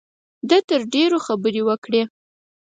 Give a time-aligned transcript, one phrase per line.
[0.49, 2.01] ده تر ډېرو خبرې وکړې.